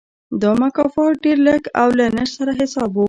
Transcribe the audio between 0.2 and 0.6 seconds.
دا